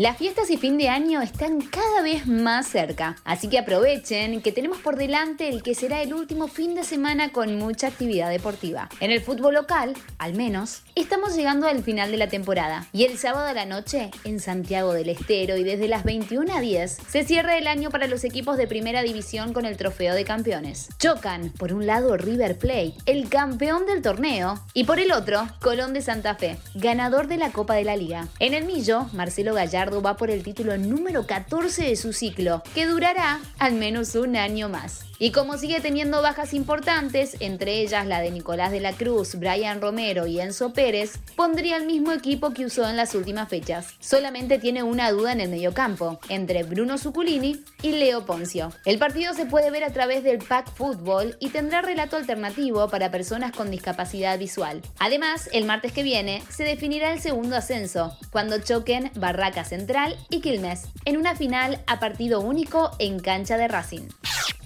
[0.00, 4.50] Las fiestas y fin de año están cada vez más cerca, así que aprovechen que
[4.50, 8.88] tenemos por delante el que será el último fin de semana con mucha actividad deportiva.
[9.00, 13.18] En el fútbol local, al menos, estamos llegando al final de la temporada y el
[13.18, 17.24] sábado a la noche en Santiago del Estero y desde las 21 a 10 se
[17.24, 20.88] cierra el año para los equipos de primera división con el trofeo de campeones.
[20.98, 25.92] Chocan por un lado River Plate, el campeón del torneo, y por el otro Colón
[25.92, 28.28] de Santa Fe, ganador de la Copa de la Liga.
[28.38, 32.86] En el Millo, Marcelo Gallardo va por el título número 14 de su ciclo, que
[32.86, 35.04] durará al menos un año más.
[35.22, 39.82] Y como sigue teniendo bajas importantes, entre ellas la de Nicolás de la Cruz, Brian
[39.82, 43.88] Romero y Enzo Pérez, pondría el mismo equipo que usó en las últimas fechas.
[44.00, 48.72] Solamente tiene una duda en el mediocampo, entre Bruno Zuculini y Leo Poncio.
[48.86, 53.10] El partido se puede ver a través del Pack Football y tendrá relato alternativo para
[53.10, 54.80] personas con discapacidad visual.
[54.98, 60.42] Además, el martes que viene se definirá el segundo ascenso, cuando choquen Barraca Central y
[60.42, 64.08] Quilmes, en una final a partido único en cancha de Racing.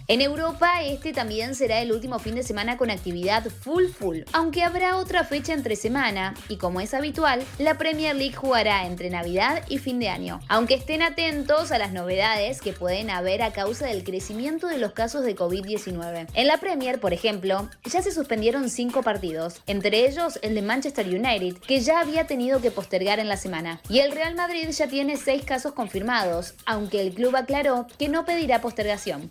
[0.06, 4.62] En Europa, este también será el último fin de semana con actividad full full, aunque
[4.62, 9.64] habrá otra fecha entre semana y como es habitual, la Premier League jugará entre Navidad
[9.70, 13.86] y fin de año, aunque estén atentos a las novedades que pueden haber a causa
[13.86, 16.28] del crecimiento de los casos de COVID-19.
[16.34, 21.06] En la Premier, por ejemplo, ya se suspendieron cinco partidos, entre ellos el de Manchester
[21.06, 24.86] United, que ya había tenido que postergar en la semana, y el Real Madrid ya
[24.86, 29.30] tiene seis casos confirmados, aunque el club aclaró que no pedirá postergación.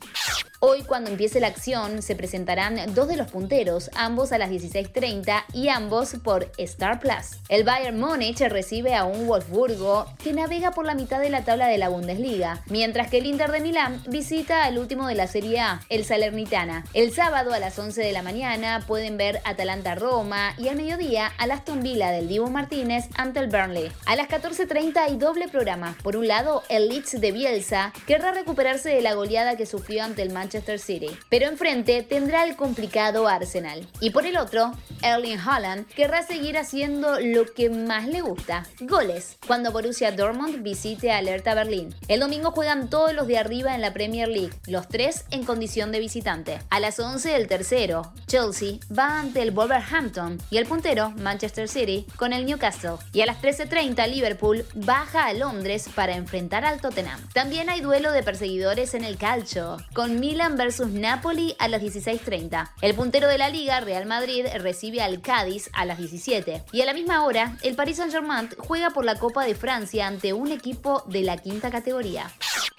[0.65, 5.43] Hoy, cuando empiece la acción, se presentarán dos de los punteros, ambos a las 16.30
[5.51, 7.37] y ambos por Star Plus.
[7.49, 11.67] El Bayern Múnich recibe a un Wolfsburgo que navega por la mitad de la tabla
[11.67, 15.59] de la Bundesliga, mientras que el Inter de Milán visita al último de la Serie
[15.59, 16.85] A, el Salernitana.
[16.93, 21.51] El sábado a las 11 de la mañana pueden ver Atalanta-Roma y al mediodía al
[21.51, 23.91] Aston Villa del Divo Martínez ante el Burnley.
[24.05, 25.97] A las 14.30 hay doble programa.
[26.03, 30.21] Por un lado, el Leeds de Bielsa querrá recuperarse de la goleada que sufrió ante
[30.21, 31.09] el Manchester City.
[31.29, 33.87] Pero enfrente tendrá el complicado Arsenal.
[33.99, 34.71] Y por el otro,
[35.01, 41.11] Erling Haaland querrá seguir haciendo lo que más le gusta, goles, cuando Borussia Dortmund visite
[41.11, 41.93] a Alerta Berlín.
[42.07, 45.91] El domingo juegan todos los de arriba en la Premier League, los tres en condición
[45.91, 46.59] de visitante.
[46.69, 52.05] A las 11 el tercero, Chelsea, va ante el Wolverhampton y el puntero, Manchester City,
[52.17, 52.97] con el Newcastle.
[53.11, 57.19] Y a las 13.30 Liverpool baja a Londres para enfrentar al Tottenham.
[57.33, 62.71] También hay duelo de perseguidores en el calcio, con Milan versus Napoli a las 16.30.
[62.81, 66.63] El puntero de la liga, Real Madrid, recibe al Cádiz a las 17.
[66.71, 70.33] Y a la misma hora, el Paris Saint-Germain juega por la Copa de Francia ante
[70.33, 72.29] un equipo de la quinta categoría.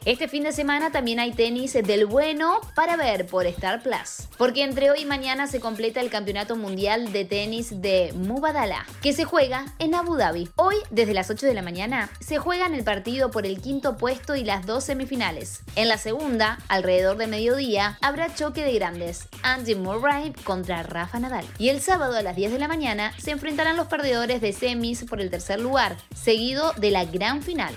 [0.04, 4.62] Este fin de semana también hay tenis del bueno para ver por Star Plus, porque
[4.62, 9.24] entre hoy y mañana se completa el Campeonato Mundial de Tenis de Mubadala, que se
[9.24, 10.50] juega en Abu Dhabi.
[10.56, 14.36] Hoy, desde las 8 de la mañana, se juegan el partido por el quinto puesto
[14.36, 15.62] y las dos semifinales.
[15.74, 21.46] En la segunda, alrededor de mediodía, habrá choque de grandes, Andy Murray contra Rafa Nadal.
[21.56, 25.02] Y el sábado a las 10 de la mañana se enfrentarán los perdedores de semis
[25.04, 27.74] por el tercer lugar, seguido de la gran final.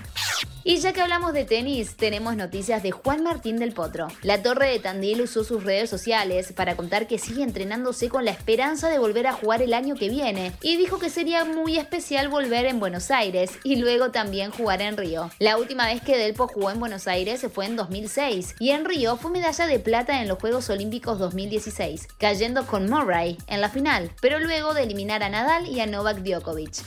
[0.70, 4.10] Y ya que hablamos de tenis, tenemos noticias de Juan Martín del Potro.
[4.22, 8.32] La Torre de Tandil usó sus redes sociales para contar que sigue entrenándose con la
[8.32, 12.28] esperanza de volver a jugar el año que viene y dijo que sería muy especial
[12.28, 15.32] volver en Buenos Aires y luego también jugar en Río.
[15.40, 19.16] La última vez que Delpo jugó en Buenos Aires fue en 2006 y en Río
[19.16, 24.12] fue medalla de plata en los Juegos Olímpicos 2016, cayendo con Murray en la final,
[24.20, 26.84] pero luego de eliminar a Nadal y a Novak Djokovic.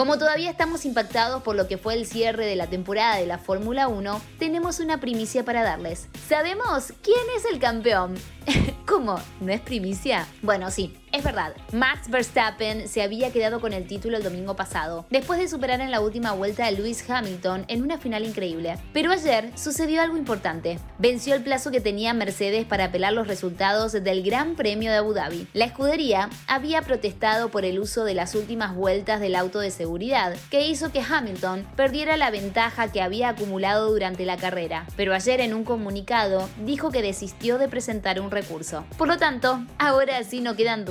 [0.00, 3.36] Como todavía estamos impactados por lo que fue el cierre de la temporada de la
[3.36, 6.08] Fórmula 1, tenemos una primicia para darles.
[6.26, 8.14] ¿Sabemos quién es el campeón?
[8.86, 9.20] ¿Cómo?
[9.40, 10.26] ¿No es primicia?
[10.40, 15.06] Bueno, sí, es verdad, Max Verstappen se había quedado con el título el domingo pasado,
[15.10, 18.76] después de superar en la última vuelta a Lewis Hamilton en una final increíble.
[18.92, 20.78] Pero ayer sucedió algo importante.
[20.98, 25.12] Venció el plazo que tenía Mercedes para apelar los resultados del Gran Premio de Abu
[25.12, 25.48] Dhabi.
[25.52, 30.36] La escudería había protestado por el uso de las últimas vueltas del auto de seguridad,
[30.50, 34.86] que hizo que Hamilton perdiera la ventaja que había acumulado durante la carrera.
[34.96, 38.84] Pero ayer en un comunicado dijo que desistió de presentar un recurso.
[38.96, 40.84] Por lo tanto, ahora sí no quedan